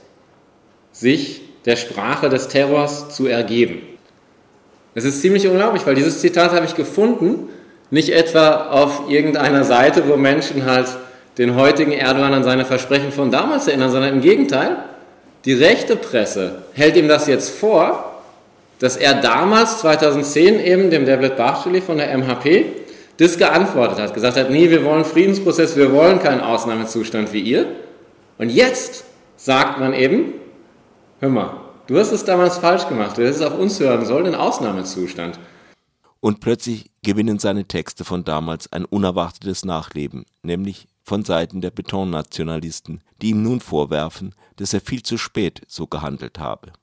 sich 0.91 1.41
der 1.65 1.75
Sprache 1.75 2.29
des 2.29 2.47
Terrors 2.47 3.09
zu 3.09 3.27
ergeben. 3.27 3.81
Das 4.93 5.05
ist 5.05 5.21
ziemlich 5.21 5.47
unglaublich, 5.47 5.85
weil 5.85 5.95
dieses 5.95 6.19
Zitat 6.19 6.51
habe 6.51 6.65
ich 6.65 6.75
gefunden, 6.75 7.49
nicht 7.89 8.09
etwa 8.09 8.69
auf 8.69 9.09
irgendeiner 9.09 9.63
Seite, 9.63 10.07
wo 10.07 10.15
Menschen 10.15 10.65
halt 10.65 10.87
den 11.37 11.55
heutigen 11.55 11.91
Erdogan 11.91 12.33
an 12.33 12.43
seine 12.43 12.65
Versprechen 12.65 13.11
von 13.11 13.31
damals 13.31 13.67
erinnern, 13.67 13.91
sondern 13.91 14.13
im 14.13 14.21
Gegenteil, 14.21 14.77
die 15.45 15.53
rechte 15.53 15.95
Presse 15.95 16.63
hält 16.73 16.95
ihm 16.95 17.07
das 17.07 17.27
jetzt 17.27 17.49
vor, 17.49 18.21
dass 18.79 18.97
er 18.97 19.15
damals, 19.15 19.79
2010, 19.79 20.59
eben 20.59 20.89
dem 20.89 21.05
Devlet 21.05 21.37
Bahçeli 21.37 21.81
von 21.81 21.97
der 21.97 22.17
MHP, 22.17 22.65
das 23.21 23.37
geantwortet 23.37 23.99
hat, 23.99 24.13
gesagt 24.13 24.35
hat, 24.35 24.49
nee, 24.49 24.69
wir 24.69 24.83
wollen 24.83 25.05
Friedensprozess, 25.05 25.75
wir 25.75 25.91
wollen 25.91 26.19
keinen 26.19 26.41
Ausnahmezustand 26.41 27.31
wie 27.33 27.41
ihr. 27.41 27.75
Und 28.39 28.49
jetzt 28.49 29.05
sagt 29.35 29.79
man 29.79 29.93
eben, 29.93 30.33
hör 31.19 31.29
mal, 31.29 31.61
du 31.85 31.99
hast 31.99 32.11
es 32.11 32.25
damals 32.25 32.57
falsch 32.57 32.87
gemacht, 32.87 33.17
du 33.17 33.23
hättest 33.23 33.43
auf 33.43 33.57
uns 33.57 33.79
hören 33.79 34.05
sollen, 34.05 34.25
den 34.25 34.35
Ausnahmezustand. 34.35 35.39
Und 36.19 36.39
plötzlich 36.39 36.89
gewinnen 37.03 37.37
seine 37.37 37.65
Texte 37.65 38.05
von 38.05 38.23
damals 38.23 38.71
ein 38.73 38.85
unerwartetes 38.85 39.65
Nachleben, 39.65 40.25
nämlich 40.41 40.87
von 41.03 41.23
Seiten 41.23 41.61
der 41.61 41.71
Betonnationalisten, 41.71 43.01
die 43.21 43.29
ihm 43.29 43.43
nun 43.43 43.59
vorwerfen, 43.59 44.33
dass 44.55 44.73
er 44.73 44.81
viel 44.81 45.03
zu 45.03 45.17
spät 45.17 45.61
so 45.67 45.85
gehandelt 45.85 46.39
habe. 46.39 46.73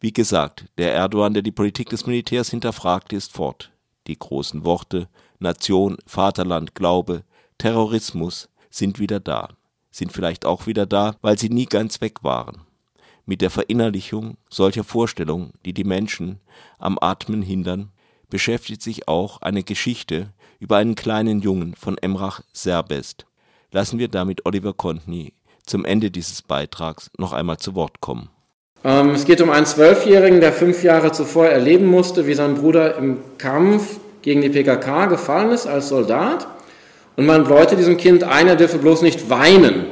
Wie 0.00 0.12
gesagt, 0.12 0.66
der 0.78 0.94
Erdogan, 0.94 1.34
der 1.34 1.42
die 1.42 1.52
Politik 1.52 1.90
des 1.90 2.06
Militärs 2.06 2.50
hinterfragte, 2.50 3.16
ist 3.16 3.32
fort. 3.32 3.72
Die 4.06 4.18
großen 4.18 4.64
Worte 4.64 5.08
Nation, 5.38 5.96
Vaterland, 6.06 6.74
Glaube, 6.74 7.22
Terrorismus 7.58 8.48
sind 8.70 8.98
wieder 8.98 9.20
da, 9.20 9.48
sind 9.90 10.12
vielleicht 10.12 10.44
auch 10.44 10.66
wieder 10.66 10.86
da, 10.86 11.16
weil 11.22 11.38
sie 11.38 11.48
nie 11.48 11.66
ganz 11.66 12.00
weg 12.00 12.22
waren. 12.22 12.62
Mit 13.24 13.40
der 13.40 13.50
Verinnerlichung 13.50 14.36
solcher 14.48 14.84
Vorstellungen, 14.84 15.52
die 15.64 15.72
die 15.72 15.84
Menschen 15.84 16.40
am 16.78 16.98
Atmen 17.00 17.42
hindern, 17.42 17.90
beschäftigt 18.30 18.82
sich 18.82 19.08
auch 19.08 19.42
eine 19.42 19.62
Geschichte 19.62 20.32
über 20.58 20.76
einen 20.76 20.94
kleinen 20.94 21.40
Jungen 21.40 21.74
von 21.74 21.98
Emrach 21.98 22.40
Serbest. 22.52 23.26
Lassen 23.72 23.98
wir 23.98 24.08
damit 24.08 24.46
Oliver 24.46 24.72
Kontny 24.72 25.32
zum 25.64 25.84
Ende 25.84 26.10
dieses 26.10 26.42
Beitrags 26.42 27.10
noch 27.18 27.32
einmal 27.32 27.58
zu 27.58 27.74
Wort 27.74 28.00
kommen. 28.00 28.30
Ähm, 28.84 29.10
es 29.10 29.24
geht 29.24 29.40
um 29.40 29.50
einen 29.50 29.66
Zwölfjährigen, 29.66 30.40
der 30.40 30.52
fünf 30.52 30.84
Jahre 30.84 31.10
zuvor 31.10 31.46
erleben 31.46 31.86
musste, 31.86 32.26
wie 32.26 32.34
sein 32.34 32.54
Bruder 32.54 32.96
im 32.96 33.18
Kampf 33.38 33.98
gegen 34.26 34.42
die 34.42 34.48
PKK 34.48 35.06
gefallen 35.06 35.52
ist 35.52 35.68
als 35.68 35.88
Soldat. 35.88 36.48
Und 37.14 37.26
man 37.26 37.48
wollte 37.48 37.76
diesem 37.76 37.96
Kind 37.96 38.24
ein, 38.24 38.48
er 38.48 38.56
dürfe 38.56 38.78
bloß 38.78 39.02
nicht 39.02 39.30
weinen 39.30 39.86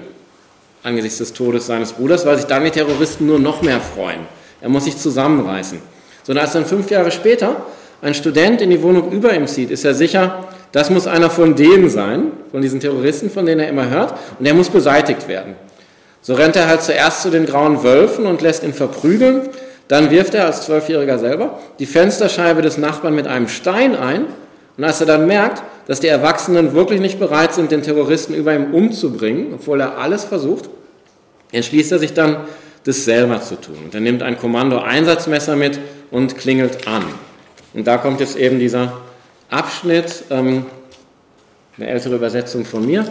angesichts 0.83 1.19
des 1.19 1.33
Todes 1.33 1.67
seines 1.67 1.93
Bruders, 1.93 2.26
weil 2.26 2.37
sich 2.37 2.47
dann 2.47 2.64
die 2.64 2.73
Terroristen 2.73 3.26
nur 3.26 3.38
noch 3.38 3.62
mehr 3.62 3.81
freuen. 3.81 4.26
Er 4.61 4.69
muss 4.69 4.87
sich 4.87 4.99
zusammenreißen. 4.99 5.79
Sondern 6.25 6.45
als 6.45 6.53
dann 6.53 6.67
fünf 6.67 6.91
Jahre 6.91 7.12
später 7.12 7.64
ein 8.03 8.12
Student 8.12 8.61
in 8.61 8.71
die 8.71 8.83
Wohnung 8.83 9.12
über 9.12 9.33
ihm 9.33 9.47
zieht, 9.47 9.71
ist 9.71 9.85
er 9.85 9.95
sicher, 9.95 10.45
das 10.73 10.91
muss 10.91 11.07
einer 11.07 11.31
von 11.31 11.55
denen 11.55 11.88
sein, 11.88 12.33
von 12.50 12.61
diesen 12.61 12.81
Terroristen, 12.81 13.31
von 13.31 13.47
denen 13.47 13.61
er 13.61 13.69
immer 13.69 13.88
hört, 13.88 14.14
und 14.41 14.47
er 14.47 14.55
muss 14.55 14.69
beseitigt 14.69 15.29
werden. 15.29 15.55
So 16.23 16.35
rennt 16.35 16.57
er 16.57 16.67
halt 16.67 16.83
zuerst 16.83 17.23
zu 17.23 17.31
den 17.31 17.47
grauen 17.47 17.85
Wölfen 17.85 18.26
und 18.26 18.43
lässt 18.43 18.64
ihn 18.64 18.75
verprügeln, 18.75 19.49
dann 19.88 20.11
wirft 20.11 20.35
er 20.35 20.47
als 20.47 20.62
Zwölfjähriger 20.62 21.19
selber 21.19 21.59
die 21.79 21.87
Fensterscheibe 21.87 22.62
des 22.62 22.79
Nachbarn 22.79 23.14
mit 23.14 23.26
einem 23.26 23.49
Stein 23.49 23.97
ein. 23.97 24.26
Und 24.76 24.85
als 24.85 25.00
er 25.00 25.07
dann 25.07 25.26
merkt, 25.26 25.62
dass 25.87 26.00
die 26.00 26.09
Erwachsenen 26.09 26.75
wirklich 26.75 27.00
nicht 27.00 27.19
bereit 27.19 27.55
sind, 27.55 27.71
den 27.71 27.83
Terroristen 27.83 28.35
über 28.35 28.55
ihm 28.55 28.73
umzubringen, 28.73 29.55
obwohl 29.55 29.81
er 29.81 29.99
alles 29.99 30.25
versucht, 30.25 30.71
entschließt 31.53 31.93
er 31.93 31.99
sich 31.99 32.14
dann, 32.14 32.38
das 32.85 33.05
selber 33.05 33.41
zu 33.41 33.57
tun. 33.57 33.76
Und 33.85 33.95
er 33.95 34.00
nimmt 34.00 34.23
ein 34.23 34.38
Kommando-Einsatzmesser 34.38 35.57
mit 35.57 35.79
und 36.11 36.37
klingelt 36.37 36.87
an. 36.87 37.05
Und 37.73 37.87
da 37.87 37.97
kommt 37.97 38.21
jetzt 38.21 38.37
eben 38.37 38.59
dieser 38.59 38.93
Abschnitt, 39.50 40.25
ähm, 40.31 40.67
eine 41.76 41.88
ältere 41.88 42.17
Übersetzung 42.17 42.64
von 42.64 42.87
mir. 42.87 43.07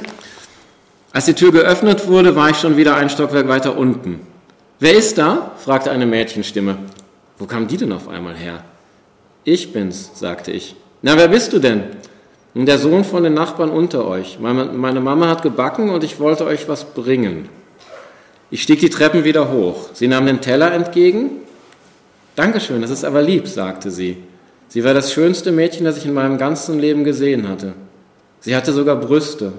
Als 1.12 1.26
die 1.26 1.34
Tür 1.34 1.52
geöffnet 1.52 2.08
wurde, 2.08 2.36
war 2.36 2.50
ich 2.50 2.58
schon 2.58 2.78
wieder 2.78 2.96
ein 2.96 3.10
Stockwerk 3.10 3.48
weiter 3.48 3.78
unten. 3.78 4.22
Wer 4.84 4.96
ist 4.96 5.18
da? 5.18 5.54
fragte 5.56 5.92
eine 5.92 6.06
Mädchenstimme. 6.06 6.78
Wo 7.38 7.46
kam 7.46 7.70
die 7.70 7.78
denn 7.78 7.94
auf 7.94 8.10
einmal 8.10 8.36
her? 8.36 8.66
Ich 9.46 9.72
bin's, 9.72 10.12
sagte 10.14 10.52
ich. 10.52 10.76
Na, 11.02 11.16
wer 11.16 11.30
bist 11.30 11.54
du 11.54 11.60
denn? 11.60 11.84
Der 12.54 12.78
Sohn 12.78 13.06
von 13.06 13.24
den 13.24 13.34
Nachbarn 13.34 13.70
unter 13.70 14.06
euch. 14.06 14.40
Meine 14.42 15.00
Mama 15.00 15.30
hat 15.30 15.42
gebacken 15.42 15.90
und 15.90 16.04
ich 16.04 16.20
wollte 16.20 16.46
euch 16.46 16.68
was 16.68 16.84
bringen. 16.84 17.48
Ich 18.52 18.64
stieg 18.64 18.82
die 18.82 18.90
Treppen 18.90 19.24
wieder 19.24 19.54
hoch. 19.54 19.92
Sie 19.94 20.10
nahm 20.10 20.26
den 20.26 20.42
Teller 20.42 20.74
entgegen. 20.74 21.30
Dankeschön, 22.36 22.82
das 22.82 22.92
ist 22.92 23.06
aber 23.06 23.22
lieb, 23.22 23.48
sagte 23.48 23.90
sie. 23.90 24.18
Sie 24.68 24.84
war 24.84 24.94
das 24.94 25.14
schönste 25.14 25.54
Mädchen, 25.54 25.86
das 25.86 25.96
ich 25.96 26.06
in 26.06 26.14
meinem 26.14 26.38
ganzen 26.38 26.78
Leben 26.78 27.06
gesehen 27.06 27.48
hatte. 27.48 27.72
Sie 28.42 28.54
hatte 28.54 28.74
sogar 28.74 28.98
Brüste. 28.98 29.54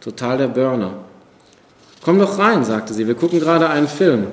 Total 0.00 0.38
der 0.38 0.48
Burner. 0.48 0.94
Komm 2.02 2.18
doch 2.18 2.38
rein, 2.38 2.64
sagte 2.64 2.94
sie, 2.94 3.06
wir 3.06 3.14
gucken 3.14 3.40
gerade 3.40 3.68
einen 3.68 3.88
Film. 3.88 4.28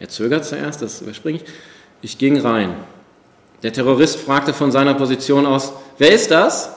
Er 0.00 0.08
zögert 0.08 0.44
zuerst, 0.44 0.82
das 0.82 1.02
überspringe 1.02 1.38
ich. 1.38 1.44
Ich 2.02 2.18
ging 2.18 2.38
rein. 2.40 2.74
Der 3.62 3.72
Terrorist 3.72 4.20
fragte 4.20 4.52
von 4.52 4.70
seiner 4.70 4.94
Position 4.94 5.44
aus, 5.46 5.72
wer 5.98 6.12
ist 6.12 6.30
das? 6.30 6.70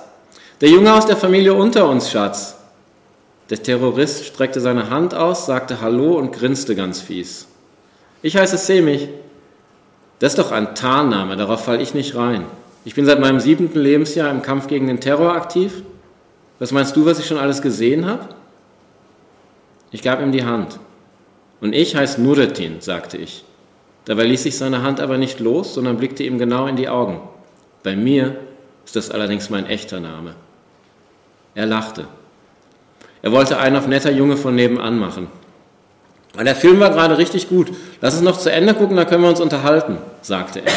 Der 0.62 0.70
Junge 0.70 0.94
aus 0.94 1.06
der 1.06 1.18
Familie 1.18 1.54
unter 1.54 1.88
uns, 1.88 2.10
Schatz. 2.10 2.58
Der 3.50 3.62
Terrorist 3.62 4.26
streckte 4.26 4.62
seine 4.62 4.90
Hand 4.90 5.14
aus, 5.14 5.46
sagte 5.46 5.82
Hallo 5.82 6.18
und 6.18 6.32
grinste 6.32 6.76
ganz 6.76 7.02
fies. 7.02 7.48
Ich 8.22 8.38
heiße 8.38 8.58
Semich. 8.58 9.10
Das 10.20 10.34
ist 10.34 10.40
doch 10.40 10.52
ein 10.52 10.76
Tarnname, 10.76 11.36
darauf 11.36 11.66
falle 11.66 11.82
ich 11.82 11.94
nicht 11.94 12.16
rein. 12.16 12.46
Ich 12.86 12.96
bin 12.96 13.06
seit 13.06 13.20
meinem 13.20 13.40
siebenten 13.40 13.80
Lebensjahr 13.80 14.32
im 14.32 14.42
Kampf 14.42 14.68
gegen 14.68 14.88
den 14.88 15.00
Terror 15.00 15.34
aktiv. 15.34 15.84
Was 16.60 16.72
meinst 16.72 16.96
du, 16.96 17.06
was 17.06 17.20
ich 17.20 17.28
schon 17.28 17.38
alles 17.38 17.62
gesehen 17.62 18.06
habe? 18.06 18.30
Ich 19.92 20.02
gab 20.02 20.22
ihm 20.22 20.32
die 20.32 20.46
Hand. 20.46 20.80
Und 21.62 21.74
ich 21.74 21.96
heiße 21.96 22.22
Nuretin, 22.22 22.82
sagte 22.82 23.18
ich. 23.18 23.46
Dabei 24.06 24.26
ließ 24.26 24.44
sich 24.44 24.58
seine 24.58 24.82
Hand 24.82 25.00
aber 25.00 25.18
nicht 25.18 25.40
los, 25.40 25.76
sondern 25.76 25.98
blickte 25.98 26.24
ihm 26.24 26.40
genau 26.40 26.66
in 26.66 26.76
die 26.76 26.90
Augen. 26.90 27.22
Bei 27.84 27.96
mir 27.96 28.36
ist 28.84 28.96
das 28.96 29.12
allerdings 29.12 29.50
mein 29.50 29.68
echter 29.68 30.00
Name. 30.00 30.36
Er 31.54 31.68
lachte. 31.68 32.08
Er 33.22 33.32
wollte 33.32 33.60
einen 33.60 33.76
auf 33.76 33.88
netter 33.88 34.12
Junge 34.12 34.38
von 34.38 34.56
nebenan 34.56 34.98
machen. 34.98 35.28
Aber 36.34 36.44
der 36.46 36.56
Film 36.56 36.80
war 36.80 36.90
gerade 36.90 37.18
richtig 37.18 37.50
gut. 37.50 37.72
Lass 38.00 38.16
uns 38.16 38.24
noch 38.24 38.38
zu 38.38 38.52
Ende 38.52 38.74
gucken, 38.74 38.96
dann 38.96 39.08
können 39.08 39.24
wir 39.24 39.30
uns 39.30 39.42
unterhalten, 39.42 39.98
sagte 40.22 40.62
er. 40.62 40.72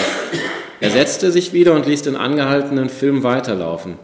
Er 0.80 0.90
setzte 0.90 1.32
sich 1.32 1.52
wieder 1.52 1.72
und 1.72 1.86
ließ 1.86 2.02
den 2.02 2.16
angehaltenen 2.16 2.90
Film 2.90 3.22
weiterlaufen. 3.22 3.94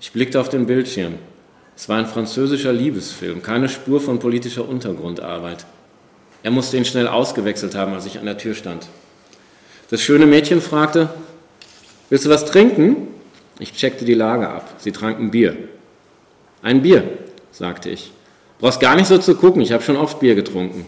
Ich 0.00 0.12
blickte 0.12 0.38
auf 0.38 0.50
den 0.50 0.66
Bildschirm. 0.66 1.14
Es 1.74 1.88
war 1.88 1.98
ein 1.98 2.06
französischer 2.06 2.72
Liebesfilm, 2.72 3.42
keine 3.42 3.68
Spur 3.68 4.00
von 4.00 4.18
politischer 4.18 4.68
Untergrundarbeit. 4.68 5.66
Er 6.46 6.52
musste 6.52 6.76
ihn 6.76 6.84
schnell 6.84 7.08
ausgewechselt 7.08 7.74
haben, 7.74 7.92
als 7.92 8.06
ich 8.06 8.20
an 8.20 8.24
der 8.24 8.38
Tür 8.38 8.54
stand. 8.54 8.86
Das 9.90 10.00
schöne 10.00 10.26
Mädchen 10.26 10.60
fragte, 10.60 11.10
willst 12.08 12.24
du 12.24 12.30
was 12.30 12.44
trinken? 12.44 13.08
Ich 13.58 13.72
checkte 13.72 14.04
die 14.04 14.14
Lage 14.14 14.48
ab. 14.48 14.74
Sie 14.78 14.92
tranken 14.92 15.32
Bier. 15.32 15.56
Ein 16.62 16.82
Bier, 16.82 17.02
sagte 17.50 17.90
ich. 17.90 18.12
Brauchst 18.60 18.78
gar 18.78 18.94
nicht 18.94 19.08
so 19.08 19.18
zu 19.18 19.34
gucken, 19.34 19.60
ich 19.60 19.72
habe 19.72 19.82
schon 19.82 19.96
oft 19.96 20.20
Bier 20.20 20.36
getrunken. 20.36 20.86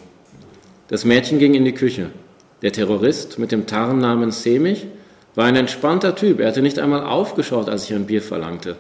Das 0.87 1.05
Mädchen 1.05 1.41
ging 1.41 1.55
in 1.55 1.65
die 1.65 1.75
Küche. 1.75 2.11
Der 2.63 2.71
Terrorist 2.71 3.41
mit 3.41 3.51
dem 3.51 3.67
Tarnnamen 3.67 4.31
Semich 4.31 4.87
war 5.35 5.47
ein 5.47 5.57
entspannter 5.57 6.15
Typ. 6.15 6.39
Er 6.39 6.47
hatte 6.47 6.63
nicht 6.63 6.79
einmal 6.79 7.03
aufgeschaut, 7.03 7.69
als 7.69 7.83
ich 7.83 7.95
ein 7.95 8.07
Bier 8.07 8.23
verlangte. 8.23 8.77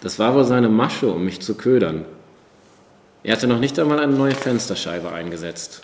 Das 0.00 0.18
war 0.18 0.34
wohl 0.34 0.46
seine 0.46 0.68
Masche, 0.68 1.12
um 1.12 1.24
mich 1.24 1.38
zu 1.38 1.54
ködern. 1.54 2.06
Er 3.22 3.34
hatte 3.34 3.46
noch 3.46 3.60
nicht 3.60 3.78
einmal 3.78 4.00
eine 4.00 4.14
neue 4.14 4.34
Fensterscheibe 4.34 5.12
eingesetzt. 5.12 5.82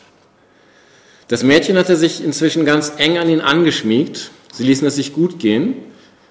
Das 1.29 1.43
Mädchen 1.43 1.77
hatte 1.77 1.97
sich 1.97 2.25
inzwischen 2.25 2.65
ganz 2.65 2.95
eng 2.97 3.19
an 3.19 3.29
ihn 3.29 3.43
angeschmiegt. 3.43 4.31
Sie 4.51 4.65
ließen 4.65 4.87
es 4.87 4.97
sich 4.97 5.13
gut 5.13 5.39
gehen. 5.39 5.75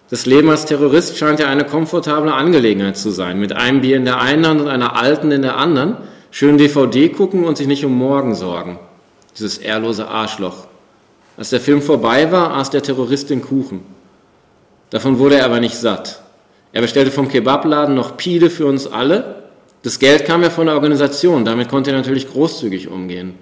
Das 0.10 0.26
Leben 0.26 0.50
als 0.50 0.66
Terrorist 0.66 1.18
scheint 1.18 1.40
ja 1.40 1.48
eine 1.48 1.66
komfortable 1.66 2.34
Angelegenheit 2.34 2.98
zu 2.98 3.12
sein. 3.12 3.40
Mit 3.40 3.54
einem 3.54 3.82
Bier 3.82 3.98
in 3.98 4.06
der 4.06 4.20
einen 4.20 4.48
Hand 4.48 4.62
und 4.62 4.68
einer 4.68 4.96
alten 4.96 5.32
in 5.32 5.44
der 5.44 5.58
anderen. 5.58 5.98
Schön 6.32 6.58
DVD 6.58 7.10
gucken 7.10 7.46
und 7.46 7.58
sich 7.58 7.68
nicht 7.68 7.86
um 7.86 7.96
morgen 7.96 8.34
sorgen. 8.34 8.80
Dieses 9.38 9.60
ehrlose 9.60 10.08
Arschloch. 10.08 10.68
Als 11.38 11.52
der 11.52 11.62
Film 11.62 11.84
vorbei 11.84 12.32
war, 12.32 12.56
aß 12.56 12.72
der 12.72 12.82
Terrorist 12.82 13.30
den 13.30 13.44
Kuchen. 13.44 13.82
Davon 14.90 15.20
wurde 15.20 15.36
er 15.36 15.46
aber 15.46 15.60
nicht 15.60 15.76
satt. 15.76 16.24
Er 16.74 16.82
bestellte 16.82 17.12
vom 17.12 17.28
Kebabladen 17.28 17.94
noch 17.94 18.18
Pide 18.18 18.50
für 18.50 18.66
uns 18.66 18.88
alle. 18.88 19.44
Das 19.84 20.00
Geld 20.00 20.26
kam 20.26 20.42
ja 20.42 20.50
von 20.50 20.66
der 20.66 20.76
Organisation, 20.76 21.46
damit 21.46 21.70
konnte 21.70 21.92
er 21.92 21.98
natürlich 21.98 22.30
großzügig 22.32 22.88
umgehen. 22.88 23.36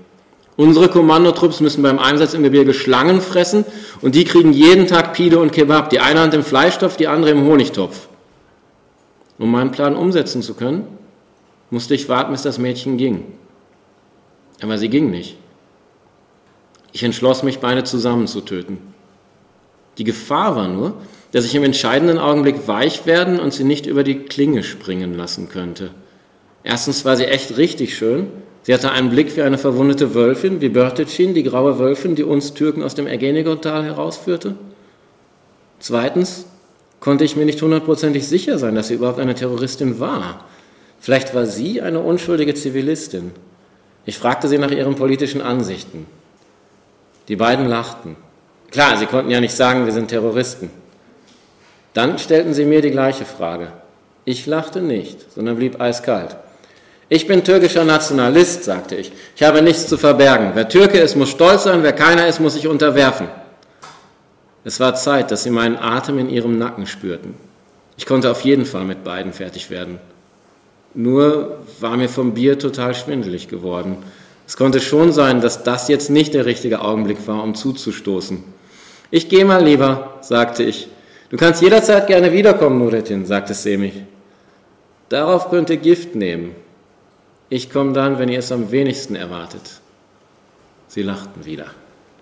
Unsere 0.58 0.88
Kommandotrupps 0.88 1.60
müssen 1.60 1.84
beim 1.84 2.00
Einsatz 2.00 2.34
im 2.34 2.44
Gebirge 2.44 2.74
Schlangen 2.74 3.20
fressen 3.20 3.66
und 4.02 4.16
die 4.16 4.24
kriegen 4.24 4.54
jeden 4.54 4.88
Tag 4.88 5.14
Pide 5.14 5.40
und 5.40 5.52
Kebab, 5.52 5.90
die 5.90 6.00
eine 6.00 6.22
Hand 6.22 6.34
im 6.34 6.44
Fleischtopf, 6.44 6.96
die 6.96 7.08
andere 7.08 7.32
im 7.32 7.46
Honigtopf. 7.46 8.08
Um 9.38 9.52
meinen 9.52 9.72
Plan 9.72 9.96
umsetzen 9.98 10.42
zu 10.42 10.54
können, 10.54 10.88
musste 11.70 11.94
ich 11.94 12.08
warten, 12.08 12.32
bis 12.32 12.44
das 12.44 12.58
Mädchen 12.58 12.96
ging. 12.96 13.26
Aber 14.62 14.78
sie 14.78 14.88
ging 14.88 15.12
nicht. 15.12 15.36
Ich 16.94 17.04
entschloss 17.04 17.44
mich, 17.44 17.60
beide 17.60 17.84
zusammen 17.84 18.28
zu 18.28 18.40
töten. 18.40 18.78
Die 19.98 20.06
Gefahr 20.06 20.56
war 20.56 20.70
nur, 20.70 20.94
dass 21.34 21.44
ich 21.44 21.56
im 21.56 21.66
entscheidenden 21.66 22.18
Augenblick 22.18 22.66
weich 22.70 23.06
werden 23.06 23.42
und 23.42 23.54
sie 23.54 23.66
nicht 23.66 23.86
über 23.86 24.06
die 24.06 24.20
Klinge 24.20 24.64
springen 24.64 25.18
lassen 25.18 25.50
könnte. 25.50 25.92
Erstens 26.64 27.04
war 27.04 27.18
sie 27.18 27.26
echt 27.26 27.58
richtig 27.58 27.98
schön 27.98 28.28
Sie 28.65 28.74
hatte 28.74 28.91
einen 28.91 29.12
Blick 29.12 29.38
wie 29.38 29.43
eine 29.43 29.60
verwundete 29.60 30.15
Wölfin, 30.15 30.60
wie 30.60 30.69
Börtecin, 30.69 31.36
die 31.36 31.43
graue 31.43 31.77
Wölfin, 31.77 32.15
die 32.15 32.24
uns 32.24 32.55
Türken 32.55 32.81
aus 32.81 32.95
dem 32.95 33.05
Ergenigotal 33.05 33.86
herausführte. 33.86 34.55
Zweitens 35.79 36.48
konnte 37.00 37.25
ich 37.25 37.36
mir 37.36 37.45
nicht 37.45 37.62
hundertprozentig 37.62 38.27
sicher 38.27 38.57
sein, 38.57 38.74
dass 38.74 38.88
sie 38.88 38.95
überhaupt 38.95 39.19
eine 39.19 39.36
Terroristin 39.36 40.00
war. 40.00 40.45
Vielleicht 41.00 41.36
war 41.36 41.45
sie 41.45 41.84
eine 41.84 42.00
unschuldige 42.00 42.55
Zivilistin. 42.55 43.34
Ich 44.03 44.17
fragte 44.17 44.48
sie 44.48 44.57
nach 44.57 44.72
ihren 44.72 44.95
politischen 44.95 45.41
Ansichten. 45.41 46.07
Die 47.27 47.36
beiden 47.36 47.67
lachten. 47.67 48.15
Klar, 48.72 48.98
sie 48.98 49.05
konnten 49.05 49.29
ja 49.29 49.41
nicht 49.41 49.53
sagen, 49.53 49.86
wir 49.86 49.93
sind 49.93 50.07
Terroristen. 50.07 50.72
Dann 51.93 52.17
stellten 52.17 52.55
sie 52.55 52.65
mir 52.65 52.81
die 52.81 52.89
gleiche 52.89 53.25
Frage. 53.25 53.67
Ich 54.25 54.48
lachte 54.48 54.81
nicht, 54.81 55.31
sondern 55.36 55.57
blieb 55.57 55.79
eiskalt. 55.79 56.36
Ich 57.08 57.28
bin 57.28 57.44
türkischer 57.44 57.84
Nationalist, 57.84 58.64
sagte 58.64 58.96
ich. 58.96 59.12
Ich 59.36 59.44
habe 59.44 59.62
nichts 59.62 59.88
zu 59.88 59.98
verbergen. 59.98 60.52
Wer 60.56 60.68
Türke 60.68 61.00
ist, 61.00 61.16
muss 61.16 61.30
stolz 61.30 61.64
sein, 61.64 61.84
wer 61.84 61.94
keiner 61.94 62.28
ist, 62.28 62.40
muss 62.40 62.54
sich 62.54 62.68
unterwerfen. 62.68 63.28
Es 64.64 64.80
war 64.80 64.96
Zeit, 64.96 65.30
dass 65.30 65.44
sie 65.44 65.52
meinen 65.52 65.78
Atem 65.78 66.18
in 66.18 66.30
ihrem 66.30 66.58
Nacken 66.58 66.88
spürten. 66.88 67.36
Ich 67.98 68.08
konnte 68.08 68.32
auf 68.32 68.42
jeden 68.42 68.66
Fall 68.66 68.84
mit 68.84 69.04
beiden 69.04 69.34
fertig 69.34 69.70
werden. 69.70 70.00
Nur 70.96 71.60
war 71.80 71.96
mir 71.96 72.10
vom 72.10 72.34
Bier 72.34 72.58
total 72.58 72.96
schwindelig 72.96 73.48
geworden. 73.48 73.98
Es 74.48 74.58
konnte 74.58 74.82
schon 74.82 75.12
sein, 75.12 75.42
dass 75.42 75.64
das 75.64 75.88
jetzt 75.88 76.10
nicht 76.10 76.34
der 76.34 76.46
richtige 76.46 76.82
Augenblick 76.82 77.28
war, 77.28 77.44
um 77.44 77.54
zuzustoßen. 77.54 78.44
Ich 79.12 79.30
gehe 79.30 79.46
mal 79.46 79.64
lieber, 79.64 80.16
sagte 80.22 80.64
ich. 80.64 80.88
Du 81.30 81.38
kannst 81.38 81.62
jederzeit 81.62 82.08
gerne 82.08 82.32
wiederkommen, 82.32 82.80
Nurettin, 82.80 83.26
sagte 83.26 83.54
Semih. 83.54 83.94
Darauf 85.10 85.50
könnte 85.50 85.78
Gift 85.78 86.16
nehmen. 86.16 86.56
Ich 87.50 87.70
komme 87.70 87.94
dann, 87.94 88.18
wenn 88.20 88.30
ihr 88.30 88.40
es 88.40 88.52
am 88.52 88.72
wenigsten 88.72 89.16
erwartet. 89.16 89.82
Sie 90.88 91.04
lachten 91.04 91.46
wieder. 91.46 91.68